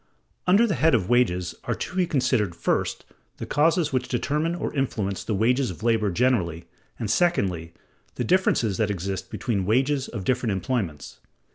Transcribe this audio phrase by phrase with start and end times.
[0.47, 3.05] Under the head of Wages are to be considered, first,
[3.37, 6.65] the causes which determine or influence the wages of labor generally,
[6.97, 7.73] and secondly,
[8.15, 11.19] the differences that exist between the wages of different employments.